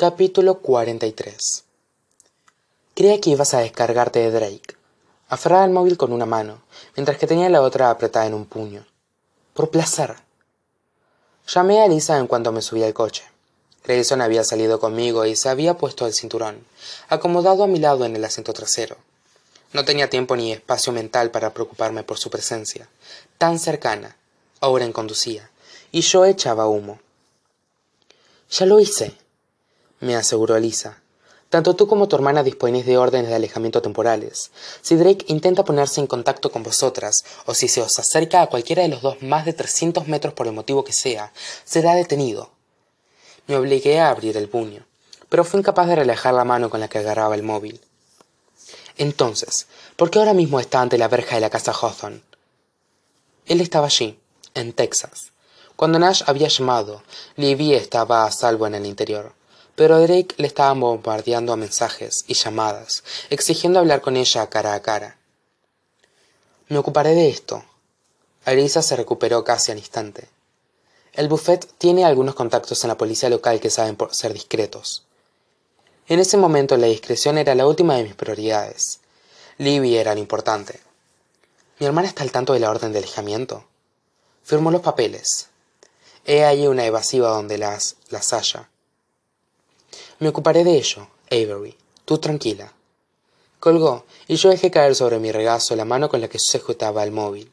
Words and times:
capítulo 0.00 0.60
43 0.60 1.64
creía 2.94 3.20
que 3.20 3.28
ibas 3.28 3.52
a 3.52 3.58
descargarte 3.58 4.20
de 4.20 4.30
drake. 4.30 4.74
Aferraba 5.28 5.66
el 5.66 5.72
móvil 5.72 5.98
con 5.98 6.14
una 6.14 6.24
mano 6.24 6.62
mientras 6.96 7.18
que 7.18 7.26
tenía 7.26 7.50
la 7.50 7.60
otra 7.60 7.90
apretada 7.90 8.24
en 8.24 8.32
un 8.32 8.46
puño. 8.46 8.86
Por 9.52 9.68
placer. 9.68 10.16
Llamé 11.46 11.82
a 11.82 11.86
Lisa 11.86 12.16
en 12.16 12.28
cuanto 12.28 12.50
me 12.50 12.62
subí 12.62 12.82
al 12.82 12.94
coche. 12.94 13.24
Grayson 13.84 14.22
había 14.22 14.42
salido 14.42 14.80
conmigo 14.80 15.26
y 15.26 15.36
se 15.36 15.50
había 15.50 15.76
puesto 15.76 16.06
el 16.06 16.14
cinturón 16.14 16.64
acomodado 17.10 17.62
a 17.62 17.66
mi 17.66 17.78
lado 17.78 18.06
en 18.06 18.16
el 18.16 18.24
asiento 18.24 18.54
trasero. 18.54 18.96
No 19.74 19.84
tenía 19.84 20.08
tiempo 20.08 20.34
ni 20.34 20.50
espacio 20.50 20.94
mental 20.94 21.30
para 21.30 21.52
preocuparme 21.52 22.04
por 22.04 22.16
su 22.16 22.30
presencia 22.30 22.88
tan 23.36 23.58
cercana 23.58 24.16
owen 24.60 24.94
conducía 24.94 25.50
y 25.92 26.00
yo 26.00 26.24
echaba 26.24 26.68
humo. 26.68 27.00
Ya 28.48 28.64
lo 28.64 28.80
hice 28.80 29.19
me 30.00 30.16
aseguró 30.16 30.58
Lisa 30.58 31.00
tanto 31.50 31.74
tú 31.74 31.88
como 31.88 32.06
tu 32.06 32.14
hermana 32.14 32.44
disponéis 32.44 32.86
de 32.86 32.96
órdenes 32.96 33.28
de 33.28 33.34
alejamiento 33.34 33.82
temporales. 33.82 34.52
Si 34.82 34.94
drake 34.94 35.26
intenta 35.26 35.64
ponerse 35.64 36.00
en 36.00 36.06
contacto 36.06 36.52
con 36.52 36.62
vosotras 36.62 37.24
o 37.44 37.54
si 37.54 37.66
se 37.66 37.82
os 37.82 37.98
acerca 37.98 38.40
a 38.40 38.46
cualquiera 38.46 38.82
de 38.82 38.88
los 38.88 39.02
dos 39.02 39.20
más 39.20 39.44
de 39.44 39.52
trescientos 39.52 40.06
metros 40.06 40.32
por 40.32 40.46
el 40.46 40.52
motivo 40.52 40.84
que 40.84 40.92
sea 40.92 41.32
será 41.64 41.96
detenido. 41.96 42.52
Me 43.48 43.56
obligué 43.56 43.98
a 43.98 44.10
abrir 44.10 44.36
el 44.36 44.48
puño 44.48 44.86
pero 45.28 45.44
fui 45.44 45.60
incapaz 45.60 45.88
de 45.88 45.96
relajar 45.96 46.34
la 46.34 46.44
mano 46.44 46.70
con 46.70 46.80
la 46.80 46.88
que 46.88 46.98
agarraba 46.98 47.34
el 47.34 47.42
móvil. 47.42 47.80
Entonces 48.96 49.66
por 49.96 50.10
qué 50.10 50.20
ahora 50.20 50.34
mismo 50.34 50.60
está 50.60 50.80
ante 50.80 50.98
la 50.98 51.08
verja 51.08 51.34
de 51.34 51.40
la 51.40 51.50
casa 51.50 51.72
hawthorne 51.72 52.22
él 53.46 53.60
estaba 53.60 53.86
allí 53.86 54.20
en 54.54 54.72
texas. 54.72 55.32
Cuando 55.74 55.98
nash 55.98 56.22
había 56.26 56.46
llamado 56.46 57.02
livy 57.34 57.74
estaba 57.74 58.24
a 58.24 58.30
salvo 58.30 58.68
en 58.68 58.76
el 58.76 58.86
interior 58.86 59.39
pero 59.76 60.00
drake 60.00 60.34
le 60.38 60.46
estaba 60.46 60.72
bombardeando 60.72 61.52
a 61.52 61.56
mensajes 61.56 62.24
y 62.26 62.34
llamadas 62.34 63.02
exigiendo 63.30 63.78
hablar 63.78 64.00
con 64.00 64.16
ella 64.16 64.48
cara 64.48 64.74
a 64.74 64.82
cara. 64.82 65.18
Me 66.68 66.78
ocuparé 66.78 67.14
de 67.14 67.28
esto. 67.28 67.64
Alisa 68.44 68.82
se 68.82 68.96
recuperó 68.96 69.44
casi 69.44 69.72
al 69.72 69.78
instante. 69.78 70.28
El 71.12 71.28
buffet 71.28 71.66
tiene 71.78 72.04
algunos 72.04 72.34
contactos 72.34 72.82
en 72.84 72.88
la 72.88 72.96
policía 72.96 73.28
local 73.28 73.60
que 73.60 73.70
saben 73.70 73.98
ser 74.12 74.32
discretos. 74.32 75.04
En 76.06 76.20
ese 76.20 76.36
momento 76.36 76.76
la 76.76 76.86
discreción 76.86 77.38
era 77.38 77.54
la 77.54 77.66
última 77.66 77.96
de 77.96 78.04
mis 78.04 78.14
prioridades. 78.14 79.00
Libby 79.58 79.96
era 79.96 80.14
lo 80.14 80.20
importante. 80.20 80.80
Mi 81.78 81.86
hermana 81.86 82.08
está 82.08 82.22
al 82.22 82.32
tanto 82.32 82.52
de 82.52 82.60
la 82.60 82.70
orden 82.70 82.92
de 82.92 82.98
alejamiento 82.98 83.64
firmó 84.50 84.72
los 84.72 84.82
papeles. 84.82 85.46
He 86.24 86.44
allí 86.44 86.66
una 86.66 86.84
evasiva 86.84 87.28
donde 87.28 87.56
las 87.56 87.96
las 88.08 88.32
haya 88.32 88.68
me 90.20 90.28
ocuparé 90.28 90.64
de 90.64 90.76
ello 90.76 91.08
avery. 91.30 91.76
Tú 92.04 92.18
tranquila. 92.18 92.72
Colgó 93.58 94.04
y 94.28 94.36
yo 94.36 94.50
dejé 94.50 94.70
caer 94.70 94.94
sobre 94.94 95.18
mi 95.18 95.32
regazo 95.32 95.74
la 95.76 95.84
mano 95.84 96.08
con 96.08 96.20
la 96.20 96.28
que 96.28 96.38
sujetaba 96.38 97.02
el 97.02 97.10
móvil. 97.10 97.52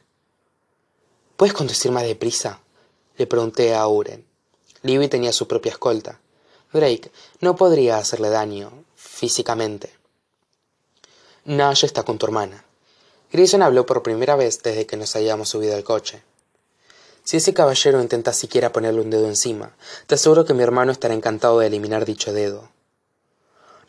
Puedes 1.36 1.54
conducir 1.54 1.90
más 1.90 2.04
deprisa 2.04 2.60
le 3.16 3.26
pregunté 3.26 3.74
a 3.74 3.86
Uren. 3.88 4.24
libby 4.82 5.08
tenía 5.08 5.32
su 5.32 5.48
propia 5.48 5.72
escolta. 5.72 6.20
Drake 6.72 7.10
no 7.40 7.56
podría 7.56 7.98
hacerle 7.98 8.28
daño 8.28 8.84
físicamente. 8.94 9.92
Nash 11.44 11.84
está 11.84 12.04
con 12.04 12.18
tu 12.18 12.26
hermana. 12.26 12.64
Grayson 13.32 13.62
habló 13.62 13.86
por 13.86 14.02
primera 14.02 14.36
vez 14.36 14.62
desde 14.62 14.86
que 14.86 14.96
nos 14.96 15.16
habíamos 15.16 15.48
subido 15.48 15.74
al 15.74 15.84
coche 15.84 16.22
si 17.28 17.36
ese 17.36 17.52
caballero 17.52 18.00
intenta 18.00 18.32
siquiera 18.32 18.72
ponerle 18.72 19.02
un 19.02 19.10
dedo 19.10 19.26
encima 19.26 19.76
te 20.06 20.14
aseguro 20.14 20.46
que 20.46 20.54
mi 20.54 20.62
hermano 20.62 20.92
estará 20.92 21.12
encantado 21.12 21.58
de 21.58 21.66
eliminar 21.66 22.06
dicho 22.06 22.32
dedo. 22.32 22.70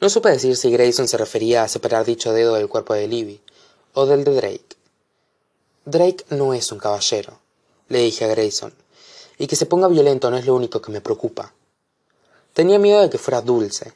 No 0.01 0.09
supe 0.09 0.29
decir 0.29 0.57
si 0.57 0.69
grayson 0.69 1.07
se 1.07 1.15
refería 1.15 1.63
a 1.63 1.69
separar 1.69 2.03
dicho 2.05 2.33
dedo 2.33 2.55
del 2.55 2.67
cuerpo 2.67 2.95
de 2.95 3.07
libby 3.07 3.39
o 3.94 4.05
del 4.05 4.25
de 4.25 4.35
drake. 4.35 4.75
Drake 5.85 6.25
no 6.31 6.53
es 6.53 6.69
un 6.73 6.79
caballero 6.79 7.39
le 7.88 7.99
dije 7.99 8.25
a 8.25 8.28
grayson 8.28 8.73
y 9.38 9.47
que 9.47 9.55
se 9.55 9.66
ponga 9.66 9.88
violento 9.88 10.29
no 10.29 10.35
es 10.35 10.45
lo 10.45 10.53
único 10.53 10.81
que 10.81 10.91
me 10.91 10.99
preocupa. 10.99 11.53
Tenía 12.51 12.78
miedo 12.78 12.99
de 12.99 13.09
que 13.09 13.19
fuera 13.19 13.39
dulce. 13.39 13.94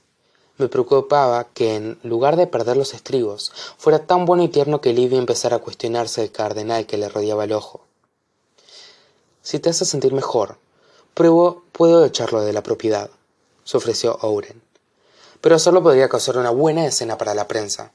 Me 0.57 0.69
preocupaba 0.69 1.49
que 1.53 1.75
en 1.75 1.99
lugar 2.03 2.37
de 2.37 2.47
perder 2.47 2.77
los 2.77 2.93
estribos 2.93 3.51
fuera 3.77 4.07
tan 4.07 4.23
bueno 4.23 4.43
y 4.43 4.47
tierno 4.47 4.79
que 4.79 4.93
livy 4.93 5.17
empezara 5.17 5.57
a 5.57 5.59
cuestionarse 5.59 6.23
el 6.23 6.31
cardenal 6.31 6.85
que 6.85 6.97
le 6.97 7.09
rodeaba 7.09 7.43
el 7.43 7.51
ojo 7.51 7.81
si 9.43 9.59
te 9.59 9.69
hace 9.69 9.85
sentir 9.85 10.13
mejor 10.13 10.57
pruebo 11.13 11.63
puedo 11.71 12.03
echarlo 12.03 12.41
de 12.41 12.53
la 12.53 12.63
propiedad 12.63 13.11
se 13.63 13.77
ofreció 13.77 14.17
owen 14.21 14.61
pero 15.41 15.59
solo 15.59 15.83
podría 15.83 16.09
causar 16.09 16.37
una 16.37 16.51
buena 16.51 16.85
escena 16.85 17.17
para 17.17 17.35
la 17.35 17.49
prensa. 17.49 17.91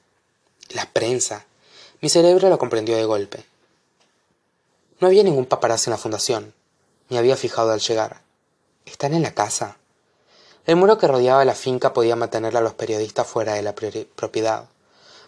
La 0.68 0.84
prensa. 0.92 1.46
Mi 2.02 2.10
cerebro 2.10 2.50
lo 2.50 2.58
comprendió 2.58 2.94
de 2.94 3.06
golpe. 3.06 3.42
No 5.00 5.06
había 5.06 5.22
ningún 5.22 5.46
paparazzi 5.46 5.88
en 5.88 5.92
la 5.92 5.96
fundación. 5.96 6.52
Me 7.08 7.16
había 7.16 7.38
fijado 7.38 7.72
al 7.72 7.80
llegar. 7.80 8.20
Están 8.84 9.14
en 9.14 9.22
la 9.22 9.32
casa 9.32 9.78
el 10.68 10.76
muro 10.76 10.98
que 10.98 11.06
rodeaba 11.06 11.46
la 11.46 11.54
finca 11.54 11.94
podía 11.94 12.14
mantener 12.14 12.54
a 12.54 12.60
los 12.60 12.74
periodistas 12.74 13.26
fuera 13.26 13.54
de 13.54 13.62
la 13.62 13.74
propiedad. 13.74 14.66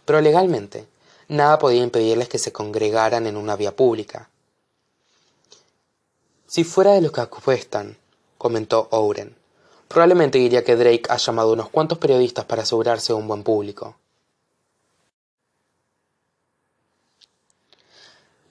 Pero 0.04 0.20
legalmente 0.20 0.86
nada 1.28 1.59
podía 1.59 1.82
impedirles 1.82 2.28
que 2.28 2.36
se 2.36 2.53
congregaran 2.53 3.26
en 3.26 3.38
una 3.38 3.56
vía 3.56 3.75
pública 3.75 4.28
si 6.50 6.65
fuera 6.65 6.94
de 6.94 7.00
los 7.00 7.12
que 7.12 7.21
apuestan 7.21 7.97
comentó 8.37 8.88
owen 8.91 9.37
probablemente 9.87 10.38
diría 10.38 10.65
que 10.65 10.75
drake 10.75 11.05
ha 11.09 11.16
llamado 11.16 11.50
a 11.50 11.53
unos 11.53 11.69
cuantos 11.69 11.99
periodistas 11.99 12.44
para 12.44 12.62
asegurarse 12.62 13.12
un 13.12 13.28
buen 13.28 13.44
público. 13.44 13.94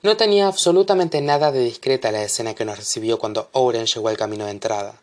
No 0.02 0.16
tenía 0.16 0.48
absolutamente 0.48 1.20
nada 1.20 1.52
de 1.52 1.60
discreta 1.60 2.14
la 2.14 2.24
escena 2.24 2.54
que 2.54 2.64
nos 2.64 2.78
recibió 2.78 3.20
cuando 3.20 3.50
owen 3.52 3.86
llegó 3.86 4.08
al 4.08 4.18
camino 4.18 4.46
de 4.46 4.52
entrada 4.52 5.02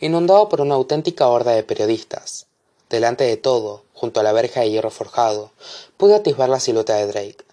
inundado 0.00 0.48
por 0.48 0.60
una 0.60 0.74
auténtica 0.74 1.28
horda 1.28 1.52
de 1.52 1.62
periodistas. 1.62 2.46
Delante 2.90 3.22
de 3.22 3.36
todo 3.36 3.84
junto 3.94 4.18
a 4.18 4.24
la 4.24 4.32
verja 4.32 4.62
de 4.62 4.70
hierro 4.70 4.90
forjado 4.90 5.52
pude 5.96 6.16
atisbar 6.16 6.48
la 6.48 6.58
silueta 6.58 6.96
de 6.96 7.06
drake. 7.06 7.44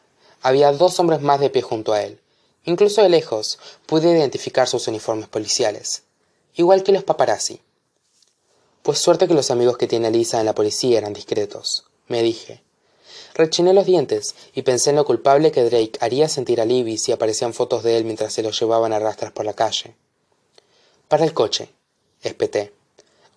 Había 0.41 0.71
dos 0.71 0.99
hombres 0.99 1.21
más 1.21 1.39
de 1.39 1.51
pie 1.51 1.61
junto 1.61 1.93
a 1.93 2.01
él 2.01 2.19
incluso 2.65 3.01
de 3.01 3.09
lejos 3.09 3.59
pude 3.85 4.11
identificar 4.11 4.67
sus 4.67 4.87
uniformes 4.87 5.27
policiales 5.27 6.03
igual 6.55 6.83
que 6.83 6.91
los 6.91 7.03
paparazzi. 7.03 7.61
Pues 8.81 8.99
suerte 8.99 9.27
que 9.27 9.33
los 9.33 9.51
amigos 9.51 9.77
que 9.77 9.87
tiene 9.87 10.11
lisa 10.11 10.39
en 10.39 10.45
la 10.45 10.55
policía 10.55 10.97
eran 10.97 11.13
discretos 11.13 11.85
me 12.07 12.21
dije. 12.21 12.61
Rechiné 13.33 13.73
los 13.73 13.85
dientes 13.85 14.35
y 14.53 14.61
pensé 14.61 14.91
en 14.91 14.97
lo 14.97 15.05
culpable 15.05 15.51
que 15.51 15.63
drake 15.63 15.97
haría 16.01 16.29
sentir 16.29 16.61
a 16.61 16.65
libby 16.65 16.97
si 16.97 17.11
aparecían 17.11 17.53
fotos 17.53 17.81
de 17.81 17.97
él 17.97 18.05
mientras 18.05 18.33
se 18.33 18.43
lo 18.43 18.51
llevaban 18.51 18.93
a 18.93 18.99
rastras 18.99 19.31
por 19.31 19.45
la 19.45 19.53
calle. 19.53 19.95
Para 21.07 21.23
el 21.25 21.33
coche 21.33 21.69
espeté. 22.21 22.73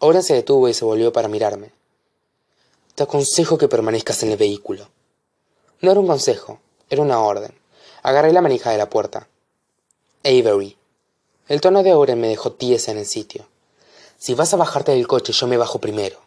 Ahora 0.01 0.21
se 0.21 0.35
detuvo 0.35 0.69
y 0.69 0.75
se 0.75 0.85
volvió 0.85 1.13
para 1.13 1.29
mirarme. 1.29 1.71
Te 2.95 3.05
aconsejo 3.05 3.57
que 3.57 3.69
permanezcas 3.69 4.23
en 4.23 4.33
el 4.33 4.37
vehículo. 4.37 4.89
No 5.81 5.91
era 5.91 6.01
un 6.01 6.07
consejo 6.07 6.61
era 6.89 7.03
una 7.03 7.21
orden 7.21 7.53
agarré 8.03 8.33
la 8.33 8.43
manija 8.43 8.71
de 8.71 8.79
la 8.79 8.91
puerta. 8.91 9.29
Avery. 10.25 10.77
El 11.49 11.61
tono 11.61 11.85
de 11.85 11.95
owen 11.95 12.21
me 12.21 12.27
dejó 12.27 12.53
tiesa 12.53 12.91
en 12.91 12.99
el 12.99 13.07
sitio. 13.07 13.47
Si 14.19 14.35
vas 14.35 14.53
a 14.53 14.57
bajarte 14.57 14.93
del 14.93 15.07
coche 15.07 15.33
yo 15.33 15.47
me 15.47 15.57
bajo 15.57 15.81
primero. 15.81 16.19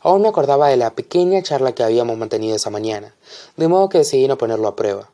Aún 0.00 0.22
me 0.22 0.28
acordaba 0.28 0.68
de 0.68 0.76
la 0.76 0.90
pequeña 0.90 1.42
charla 1.42 1.72
que 1.72 1.84
habíamos 1.84 2.16
mantenido 2.16 2.56
esa 2.56 2.70
mañana 2.70 3.14
de 3.56 3.68
modo 3.68 3.88
que 3.88 3.98
decidí 3.98 4.26
no 4.26 4.38
ponerlo 4.38 4.66
a 4.66 4.74
prueba. 4.74 5.10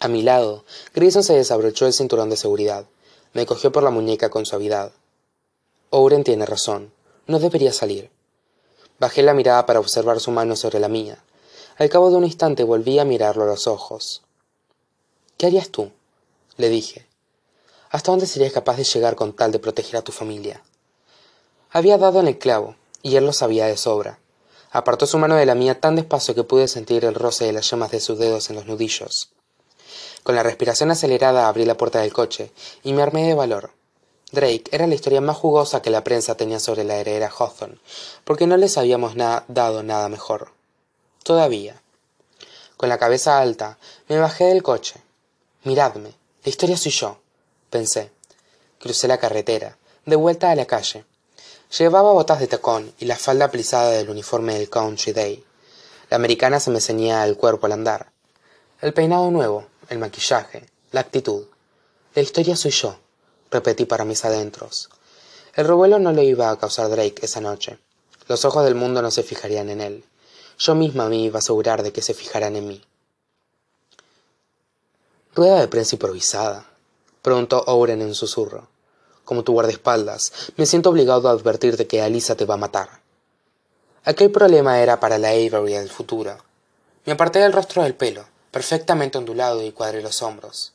A 0.00 0.08
mi 0.08 0.22
lado 0.22 0.64
grayson 0.94 1.22
se 1.22 1.34
desabrochó 1.34 1.86
el 1.86 1.94
cinturón 1.94 2.28
de 2.28 2.36
seguridad. 2.36 2.84
Me 3.32 3.46
cogió 3.46 3.72
por 3.72 3.82
la 3.82 3.90
muñeca 3.90 4.28
con 4.28 4.44
suavidad. 4.44 4.92
Owen 5.90 6.24
tiene 6.24 6.44
razón. 6.44 6.92
No 7.26 7.38
debería 7.38 7.72
salir. 7.72 8.10
Bajé 8.98 9.22
la 9.22 9.32
mirada 9.32 9.64
para 9.64 9.80
observar 9.80 10.20
su 10.20 10.32
mano 10.32 10.56
sobre 10.56 10.80
la 10.80 10.88
mía. 10.88 11.24
Al 11.78 11.88
cabo 11.88 12.10
de 12.10 12.16
un 12.16 12.24
instante 12.24 12.64
volví 12.64 12.98
a 12.98 13.04
mirarlo 13.04 13.44
a 13.44 13.46
los 13.46 13.66
ojos 13.66 14.22
qué 15.38 15.46
harías 15.46 15.70
tú 15.70 15.90
le 16.58 16.68
dije. 16.68 17.06
Hasta 17.88 18.10
dónde 18.10 18.26
serías 18.26 18.52
capaz 18.52 18.76
de 18.76 18.84
llegar 18.84 19.16
con 19.16 19.32
tal 19.32 19.50
de 19.52 19.58
proteger 19.58 19.96
a 19.96 20.02
tu 20.02 20.12
familia 20.12 20.62
había 21.70 21.98
dado 21.98 22.20
en 22.20 22.28
el 22.28 22.38
clavo 22.38 22.76
y 23.02 23.16
él 23.16 23.26
lo 23.26 23.32
sabía 23.32 23.66
de 23.66 23.76
sobra. 23.76 24.18
Apartó 24.70 25.06
su 25.06 25.18
mano 25.18 25.36
de 25.36 25.46
la 25.46 25.54
mía 25.54 25.80
tan 25.80 25.96
despacio 25.96 26.34
que 26.34 26.44
pude 26.44 26.68
sentir 26.68 27.04
el 27.04 27.14
roce 27.14 27.46
de 27.46 27.52
las 27.52 27.70
yemas 27.70 27.90
de 27.90 28.00
sus 28.00 28.18
dedos 28.18 28.50
en 28.50 28.56
los 28.56 28.66
nudillos. 28.66 29.30
Con 30.22 30.34
la 30.34 30.42
respiración 30.42 30.90
acelerada 30.90 31.48
abrí 31.48 31.64
la 31.64 31.76
puerta 31.76 32.00
del 32.00 32.12
coche 32.12 32.52
y 32.82 32.92
me 32.92 33.02
armé 33.02 33.26
de 33.26 33.34
valor. 33.34 33.70
Drake 34.30 34.64
era 34.72 34.86
la 34.86 34.94
historia 34.94 35.22
más 35.22 35.38
jugosa 35.38 35.80
que 35.80 35.90
la 35.90 36.04
prensa 36.04 36.36
tenía 36.36 36.60
sobre 36.60 36.84
la 36.84 36.96
heredera 36.96 37.30
hawthorne 37.30 37.78
porque 38.24 38.46
no 38.46 38.56
les 38.58 38.76
habíamos 38.76 39.14
dado 39.14 39.82
nada 39.82 40.08
mejor. 40.08 40.52
Todavía. 41.22 41.82
Con 42.76 42.88
la 42.88 42.98
cabeza 42.98 43.40
alta 43.40 43.78
me 44.08 44.18
bajé 44.18 44.44
del 44.44 44.62
coche 44.62 45.02
miradme 45.64 46.14
la 46.44 46.50
historia 46.50 46.76
soy 46.76 46.92
yo 46.92 47.18
pensé 47.70 48.10
crucé 48.78 49.08
la 49.08 49.18
carretera 49.18 49.76
de 50.06 50.16
vuelta 50.16 50.50
a 50.50 50.54
la 50.54 50.66
calle 50.66 51.04
Llevaba 51.76 52.12
botas 52.12 52.40
de 52.40 52.46
tacón 52.46 52.94
y 52.98 53.04
la 53.04 53.16
falda 53.16 53.50
plisada 53.50 53.90
del 53.90 54.08
uniforme 54.08 54.54
del 54.54 54.70
Country 54.70 55.12
Day. 55.12 55.44
La 56.08 56.16
americana 56.16 56.60
se 56.60 56.70
me 56.70 56.80
ceñía 56.80 57.22
al 57.22 57.36
cuerpo 57.36 57.66
al 57.66 57.72
andar. 57.72 58.10
El 58.80 58.94
peinado 58.94 59.30
nuevo, 59.30 59.66
el 59.90 59.98
maquillaje, 59.98 60.64
la 60.92 61.00
actitud. 61.00 61.44
La 62.14 62.22
historia 62.22 62.56
soy 62.56 62.70
yo, 62.70 62.98
repetí 63.50 63.84
para 63.84 64.06
mis 64.06 64.24
adentros. 64.24 64.88
El 65.54 65.66
revuelo 65.66 65.98
no 65.98 66.10
lo 66.12 66.22
iba 66.22 66.48
a 66.48 66.58
causar 66.58 66.88
Drake 66.88 67.20
esa 67.20 67.42
noche. 67.42 67.78
Los 68.28 68.46
ojos 68.46 68.64
del 68.64 68.74
mundo 68.74 69.02
no 69.02 69.10
se 69.10 69.22
fijarían 69.22 69.68
en 69.68 69.82
él. 69.82 70.04
Yo 70.58 70.74
misma 70.74 71.10
me 71.10 71.16
iba 71.16 71.36
a 71.36 71.40
asegurar 71.40 71.82
de 71.82 71.92
que 71.92 72.00
se 72.00 72.14
fijaran 72.14 72.56
en 72.56 72.66
mí. 72.66 72.82
¿Rueda 75.38 75.60
de 75.60 75.68
prensa 75.68 75.94
improvisada? 75.94 76.66
preguntó 77.22 77.62
Owen 77.68 78.02
en 78.02 78.12
susurro. 78.16 78.66
Como 79.24 79.44
tu 79.44 79.52
guardaespaldas, 79.52 80.32
me 80.56 80.66
siento 80.66 80.90
obligado 80.90 81.28
a 81.28 81.30
advertirte 81.30 81.86
que 81.86 82.02
Alisa 82.02 82.34
te 82.34 82.44
va 82.44 82.54
a 82.54 82.56
matar. 82.56 83.02
Aquel 84.02 84.32
problema 84.32 84.80
era 84.80 84.98
para 84.98 85.16
la 85.16 85.28
Avery 85.28 85.74
del 85.74 85.90
futuro. 85.90 86.38
Me 87.04 87.12
aparté 87.12 87.38
del 87.38 87.52
rostro 87.52 87.84
del 87.84 87.94
pelo, 87.94 88.26
perfectamente 88.50 89.16
ondulado 89.16 89.62
y 89.62 89.70
cuadré 89.70 90.02
los 90.02 90.22
hombros. 90.22 90.72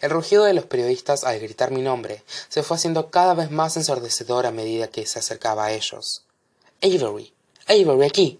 El 0.00 0.10
rugido 0.10 0.44
de 0.44 0.54
los 0.54 0.66
periodistas 0.66 1.24
al 1.24 1.40
gritar 1.40 1.72
mi 1.72 1.82
nombre 1.82 2.22
se 2.48 2.62
fue 2.62 2.76
haciendo 2.76 3.10
cada 3.10 3.34
vez 3.34 3.50
más 3.50 3.76
ensordecedor 3.76 4.46
a 4.46 4.52
medida 4.52 4.86
que 4.86 5.06
se 5.06 5.18
acercaba 5.18 5.64
a 5.64 5.72
ellos. 5.72 6.22
Avery, 6.80 7.34
Avery, 7.66 8.06
aquí. 8.06 8.38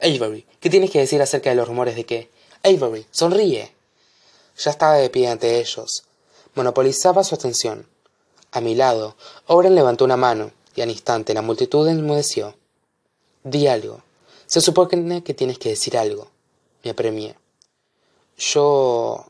Avery, 0.00 0.44
¿qué 0.58 0.70
tienes 0.70 0.90
que 0.90 0.98
decir 0.98 1.22
acerca 1.22 1.50
de 1.50 1.56
los 1.56 1.68
rumores 1.68 1.94
de 1.94 2.04
que... 2.04 2.30
Avery, 2.64 3.06
sonríe. 3.12 3.74
Ya 4.56 4.70
estaba 4.70 4.94
de 4.94 5.10
pie 5.10 5.28
ante 5.28 5.58
ellos. 5.58 6.04
Monopolizaba 6.54 7.24
su 7.24 7.34
atención. 7.34 7.86
A 8.52 8.60
mi 8.60 8.74
lado, 8.74 9.16
Oren 9.46 9.74
levantó 9.74 10.04
una 10.04 10.16
mano 10.16 10.52
y 10.76 10.80
al 10.80 10.90
instante 10.90 11.34
la 11.34 11.42
multitud 11.42 11.88
enmudeció. 11.88 12.54
Di 13.42 13.66
algo. 13.66 14.02
Se 14.46 14.60
supone 14.60 15.24
que 15.24 15.34
tienes 15.34 15.58
que 15.58 15.70
decir 15.70 15.98
algo. 15.98 16.28
Me 16.82 16.90
apremié. 16.90 17.36
Yo... 18.36 19.26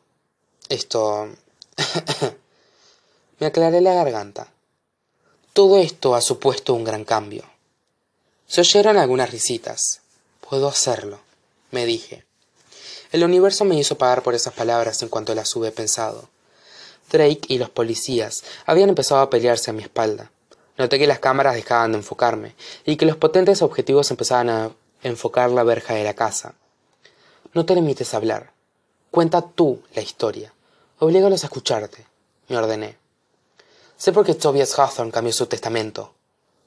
Esto... 0.69 1.29
Me 3.39 3.47
aclaré 3.47 3.81
la 3.81 3.95
garganta. 3.95 4.53
Todo 5.53 5.79
esto 5.79 6.15
ha 6.15 6.21
supuesto 6.21 6.75
un 6.75 6.85
gran 6.85 7.05
cambio. 7.05 7.45
Se 8.47 8.61
oyeron 8.61 8.97
algunas 8.97 9.31
risitas. 9.31 10.01
Puedo 10.41 10.69
hacerlo, 10.69 11.21
me 11.71 11.87
dije. 11.87 12.25
El 13.15 13.23
universo 13.23 13.65
me 13.65 13.79
hizo 13.79 13.97
pagar 13.97 14.25
por 14.25 14.35
esas 14.35 14.55
palabras 14.55 15.01
en 15.01 15.09
cuanto 15.09 15.37
las 15.37 15.55
hube 15.55 15.71
pensado. 15.71 16.29
Drake 17.13 17.43
y 17.47 17.59
los 17.59 17.71
policías 17.71 18.43
habían 18.67 18.89
empezado 18.89 19.21
a 19.21 19.31
pelearse 19.31 19.71
a 19.71 19.73
mi 19.73 19.85
espalda. 19.85 20.33
Noté 20.79 20.99
que 20.99 21.07
las 21.07 21.21
cámaras 21.21 21.55
dejaban 21.55 21.93
de 21.93 21.99
enfocarme 21.99 22.57
y 22.85 22.97
que 22.97 23.07
los 23.07 23.17
potentes 23.17 23.63
objetivos 23.63 24.11
empezaban 24.11 24.51
a 24.51 24.73
enfocar 25.05 25.53
la 25.53 25.63
verja 25.63 25.95
de 25.95 26.03
la 26.03 26.15
casa. 26.15 26.55
No 27.53 27.65
te 27.65 27.77
limites 27.77 28.13
a 28.13 28.17
hablar. 28.17 28.51
Cuenta 29.13 29.43
tú 29.43 29.81
la 29.95 30.03
historia. 30.03 30.53
Oblígalos 30.99 31.45
a 31.45 31.47
escucharte, 31.47 32.05
me 32.49 32.57
ordené. 32.57 32.99
Sé 33.97 34.13
por 34.13 34.27
qué 34.27 34.35
Tobias 34.35 34.77
Hawthorne 34.77 35.13
cambió 35.13 35.33
su 35.33 35.47
testamento, 35.47 36.15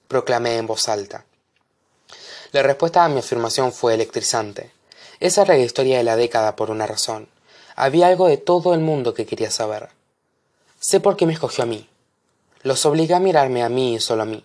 proclamé 0.07 0.55
en 0.55 0.65
voz 0.65 0.87
alta. 0.87 1.25
La 2.53 2.63
respuesta 2.63 3.03
a 3.03 3.09
mi 3.09 3.19
afirmación 3.19 3.73
fue 3.73 3.95
electrizante. 3.95 4.76
Esa 5.19 5.41
era 5.41 5.55
la 5.55 5.63
historia 5.63 5.97
de 5.97 6.03
la 6.03 6.15
década 6.15 6.55
por 6.55 6.69
una 6.69 6.85
razón. 6.85 7.27
Había 7.75 8.07
algo 8.07 8.27
de 8.27 8.37
todo 8.37 8.73
el 8.73 8.79
mundo 8.79 9.13
que 9.13 9.25
quería 9.25 9.51
saber. 9.51 9.89
Sé 10.79 10.99
por 10.99 11.17
qué 11.17 11.25
me 11.25 11.33
escogió 11.33 11.63
a 11.63 11.67
mí. 11.67 11.87
Los 12.63 12.85
obligué 12.85 13.15
a 13.15 13.19
mirarme 13.19 13.63
a 13.63 13.69
mí 13.69 13.95
y 13.95 13.99
solo 13.99 14.23
a 14.23 14.25
mí. 14.25 14.43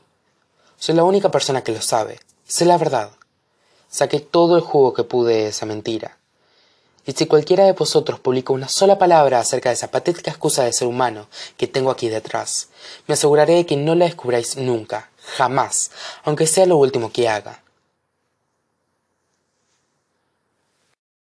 Soy 0.79 0.95
la 0.95 1.05
única 1.05 1.31
persona 1.31 1.63
que 1.63 1.73
lo 1.73 1.83
sabe. 1.83 2.21
Sé 2.47 2.65
la 2.65 2.79
verdad. 2.79 3.11
Saqué 3.91 4.21
todo 4.21 4.57
el 4.57 4.63
jugo 4.63 4.95
que 4.95 5.05
pude 5.05 5.35
de 5.35 5.49
esa 5.49 5.67
mentira. 5.67 6.19
Y 7.05 7.13
si 7.13 7.27
cualquiera 7.27 7.65
de 7.65 7.73
vosotros 7.73 8.21
publica 8.21 8.53
una 8.53 8.69
sola 8.69 8.99
palabra 8.99 9.41
acerca 9.41 9.69
de 9.71 9.75
esa 9.75 9.91
patética 9.91 10.31
excusa 10.31 10.65
de 10.65 10.73
ser 10.73 10.87
humano 10.87 11.27
que 11.57 11.67
tengo 11.67 11.91
aquí 11.91 12.09
detrás, 12.09 12.69
me 13.09 13.15
aseguraré 13.15 13.55
de 13.55 13.67
que 13.67 13.77
no 13.77 13.95
la 13.95 14.05
descubráis 14.05 14.57
nunca, 14.57 15.11
jamás, 15.37 15.91
aunque 16.23 16.47
sea 16.47 16.65
lo 16.65 16.77
último 16.77 17.11
que 17.11 17.29
haga. 17.29 17.62